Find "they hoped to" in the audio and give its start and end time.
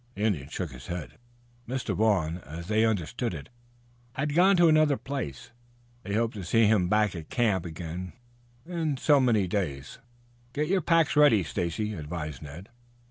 6.01-6.43